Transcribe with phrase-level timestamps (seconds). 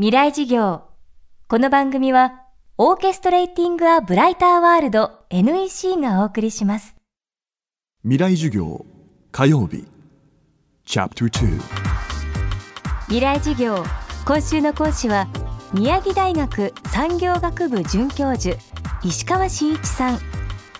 [0.00, 0.84] 未来事業。
[1.46, 2.46] この番組は
[2.78, 6.96] オーケストレーティング・ア・ブライター・ワールド NEC がお送りします。
[8.02, 8.86] 未来授業
[9.30, 9.84] 火曜日。
[10.86, 11.60] チャプター
[13.08, 13.84] 未来事業。
[14.24, 15.28] 今週の講師は
[15.74, 18.56] 宮城大学産業学部准教授
[19.04, 20.18] 石川真一さん。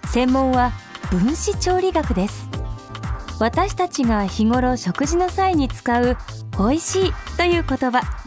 [0.06, 0.72] 専門は
[1.10, 2.48] 分子調理学です。
[3.38, 6.16] 私たちが日頃食事の際に使う
[6.58, 8.19] 美味しいという言葉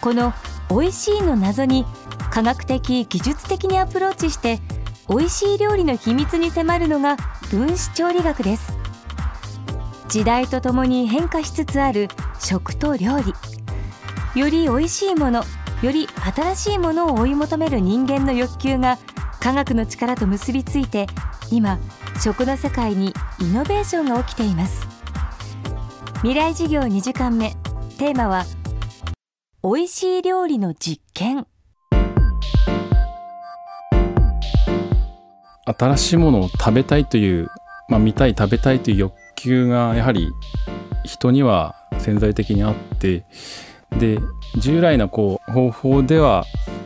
[0.00, 0.32] この
[0.70, 1.84] 美味しいの謎に
[2.30, 4.60] 科学的技術的にアプローチして
[5.08, 7.16] 美味しい料理の秘密に迫るのが
[7.50, 8.76] 分子調理学です。
[10.08, 14.40] 時代とともに変化しつつある食と料理。
[14.40, 15.42] より美味しいもの
[15.82, 18.98] より新しいものを追い求める人間の欲求が
[19.40, 21.06] 科学の力と結びついて
[21.50, 21.78] 今
[22.20, 24.86] 食の世界にイノベーションが起きています。
[26.16, 27.54] 未来事業2時間目。
[27.98, 28.44] テーマは
[29.60, 31.44] 美味しい料理の実験
[35.64, 37.48] 新しいものを食べたいという、
[37.88, 40.30] まあ、見たい食べたいという欲求がやはり
[41.04, 43.24] 人には潜在的にあって
[43.98, 44.20] で
[44.58, 46.44] 従来のこう方法では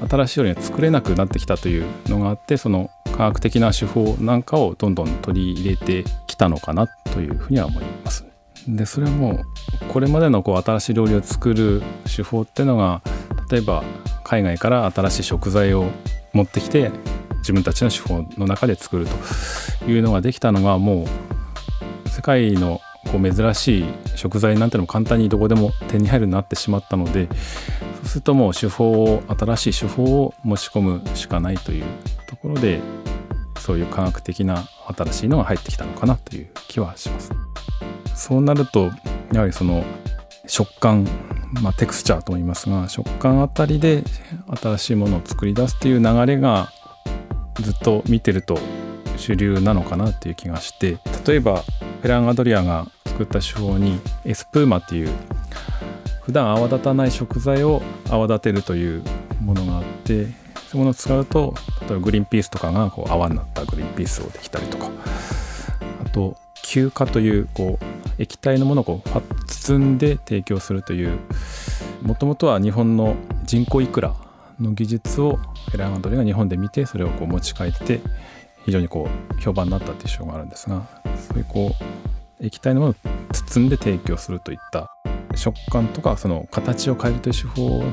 [0.09, 8.32] 新しい料理が作れなくなってきたというのがあってその科学的な手法なんかをどんどん取り入れてきたのかなというふうには思います。
[8.69, 9.47] でそれはもう
[9.89, 13.03] これまでのこう新しい料理を作る手法っていうのが
[13.51, 13.83] 例えば
[14.25, 15.91] 海外から新しい食材を
[16.33, 16.91] 持ってきて
[17.39, 19.07] 自分たちの手法の中で作る
[19.81, 23.85] というのができたのがもう世界のこう珍しい
[24.17, 31.85] 食材なんてのも簡単にどこでも手に入るようになってしまったのでそうするともう手法を新しい手法を持ち込むしかないという
[32.29, 32.81] ところで
[33.59, 34.65] そういう科学的な
[34.97, 37.42] 新しいのが入ってきたのかなという気はします。
[38.23, 38.93] そうなると
[39.33, 39.85] やはりその
[40.47, 41.09] 食感、
[41.61, 44.05] まあ、テクスチャーとも言いますが食感あたりで
[44.63, 46.69] 新しいものを作り出すという流れが
[47.57, 48.61] ずっと見てると
[49.17, 51.65] 主流なのかなっていう気がして例えば
[52.01, 55.11] ペラン・アドリアが作った手法にエスプーマっていう
[56.23, 59.03] 普段泡立たない食材を泡立てるという
[59.41, 64.93] ものがあってそういうものを使うと例えばグリーンピースとかがこう泡になったグリーンピースをできたりとか
[66.05, 71.19] あと休暇というこう液体のものをこう包んで提供するという。
[72.03, 73.15] もともとは日本の
[73.45, 74.15] 人工いくら
[74.61, 75.39] の技術を
[75.73, 78.01] エラン・アドリが日本で見てそれをこう持ち帰って
[78.65, 80.87] 非常にこう評判になったっていう手法があるんですが
[81.29, 81.73] そういうこ
[82.41, 82.95] う液体のものを
[83.33, 84.91] 包んで提供するといった
[85.37, 87.85] 食感とかその形を変えるという手法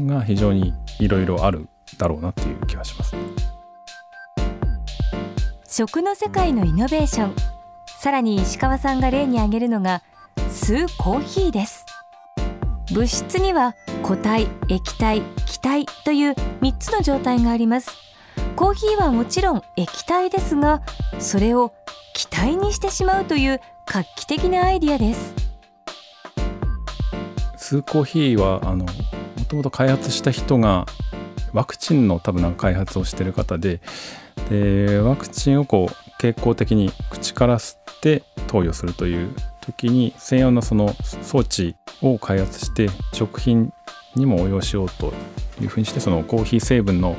[0.00, 1.68] が非常にいろいろある
[1.98, 3.14] だろうなっていう気がします。
[5.68, 7.63] 食の世界のイノベーション。
[8.04, 10.02] さらに石川さんが例に挙げるのが
[10.36, 11.86] 吸うコーヒーです。
[12.92, 17.92] 物質には固体液体気体という3つの状態があります。
[18.56, 20.82] コーヒーはもちろん液体ですが
[21.18, 21.72] それを
[22.12, 25.34] 気体にしてしまうという画期的なアイディアです。
[27.56, 28.86] 吸うコーヒーはあのも
[29.48, 30.84] ともと開発した人が
[31.54, 33.80] ワクチンの多分なんか開発をしてる方で
[34.50, 43.72] でワクチンをこう傾向的に口から吸って投与するという時に専用のその装置を開発して食品
[44.14, 45.12] にも応用しようと
[45.60, 47.16] いうふうにしてそのコーヒー成分の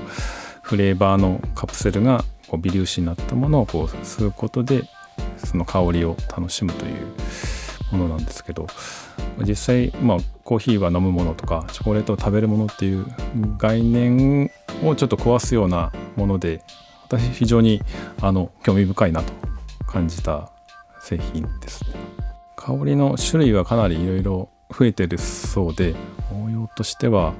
[0.61, 4.84] フレーバーのカプセルがこう微粒子になったものをこう吸うことで
[5.38, 7.07] その香りを楽しむという
[7.91, 8.67] ものなんですけど
[9.39, 13.05] 実際まあコーヒーは飲むものとかチョコレートを食べるものっていう
[13.57, 14.51] 概念
[14.84, 16.61] をちょっと壊すようなもので
[17.05, 17.81] 私非常に
[18.21, 19.33] あの興味深いなと
[19.85, 20.51] 感じた
[20.99, 21.85] 製品です
[22.57, 25.95] 香りの種類はかなりいろいろ増えてるそうで
[26.33, 27.33] 応用としては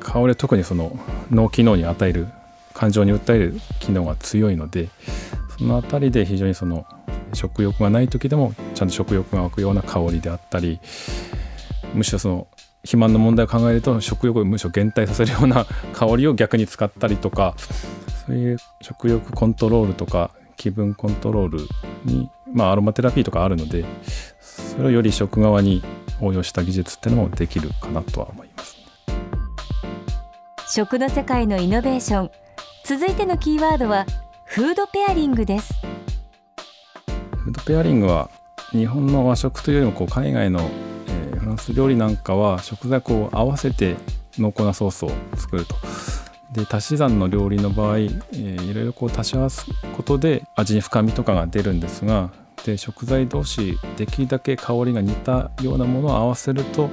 [0.00, 0.96] 香りは特にその
[1.30, 2.28] 脳機能に与える
[2.72, 4.88] 感情に訴える機能が強いので
[5.58, 6.86] その辺りで非常にその
[7.32, 10.78] 食欲がない時でもちゃんと食欲が湧くような香りであったり
[11.94, 12.46] むしろその
[12.82, 17.54] 肥満の問題を考えると食欲をむしろ減退させるような香りを逆に使ったりとか
[18.26, 21.58] そういう食欲コントロールとか気分コントロール
[22.04, 23.84] に、まあ、アロマテラピーとかあるので
[24.40, 25.82] それをより食側に
[26.20, 28.76] 応用した技術っていうのもできるかなとは思います。
[30.68, 32.30] 食の世界のイノベーション。
[32.84, 34.06] 続いてのキーワードは
[34.44, 35.74] フードペアリングです。
[37.36, 38.30] フードペアリングは
[38.70, 40.60] 日本の和食というよりもこう海外の、
[41.06, 43.96] えー、フランス料理なんかは食材を合わせて
[44.38, 45.76] 濃厚なソースを作ると
[46.54, 49.66] で足し算の料理の場合、えー、いろいろこう足し合わす
[49.96, 52.30] ことで味に深みとかが出るんですが
[52.64, 56.90] で食材同士できるだけ香りが似たようなものを合わせると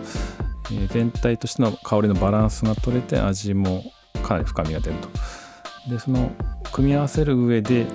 [0.72, 3.84] えー全体としての香りのバランスが取れて味も
[4.24, 5.10] かなり深みが出ると。
[5.90, 6.32] でその
[6.72, 7.86] 組み合わせる上で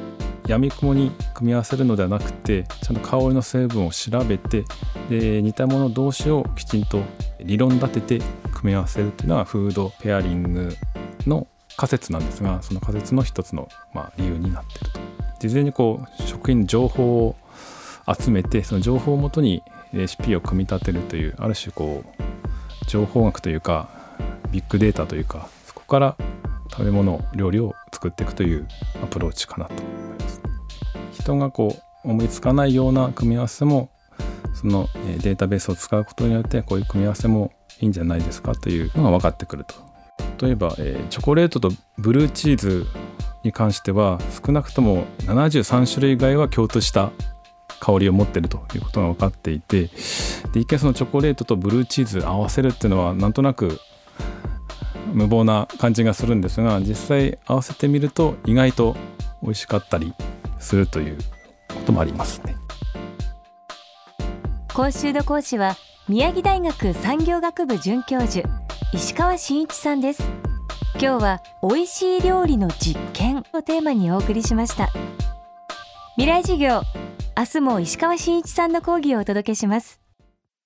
[0.47, 4.65] やみくもに組み合わせるのではなくてちゃんと香りの成分を調べて
[5.09, 7.01] で似たもの同士をきちんと
[7.41, 8.25] 理論立てて
[8.55, 10.77] 組み合わせるっていうのはフードペアリング
[11.27, 15.01] の仮説なんですがその仮説の一つの、まあ、理由になってると。
[15.39, 17.37] 事前にこう食品の情報を
[18.19, 19.63] 集めてその情報をもとに
[19.93, 22.23] レシピを組み立てるというある種こう
[22.87, 23.89] 情報学というか
[24.51, 26.17] ビッグデータというかそこから
[26.71, 28.67] 食べ物料理を作っていくという
[29.03, 29.75] アプローチかなと。
[29.83, 30.43] 思います
[31.13, 33.91] 人がこう思いつかないような組み合わせも
[34.55, 34.89] その
[35.23, 39.86] データベースを使うことによってこういう組み合わせもいいんじゃないですかというのが分かってくると。
[40.41, 42.87] 例えば、えーチョコレートとブルーチーズ
[43.43, 47.13] に関しては少なくとも73種類以外は共通した
[47.81, 49.91] 香りを持ってるということが分かっていて
[50.53, 53.79] で一見そのチョコレートとブルーチーズ合わせるっていうのはなんとなく
[55.13, 58.97] 無謀な感じがするんですが実際合わせてみると意外と
[59.43, 60.15] 美味しかったり
[60.59, 61.19] するという
[61.69, 62.57] こともありますね。
[64.75, 65.75] 今週の講師は
[66.09, 68.49] 宮城大学産業学部准教授
[68.95, 70.23] 石川真一さんです。
[71.01, 74.89] 今日は美味しい料理の実験をテーマにお送りしました。
[76.15, 76.83] 未来授業
[77.37, 80.01] 明日も石川真一さんの講義をお届けします。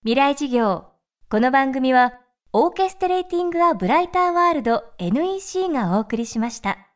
[0.02, 0.84] 未来授業
[1.30, 2.12] この番組は
[2.52, 6.89] オーケストレーティング・ア・ブライター・ワールド NEC がお送りしました。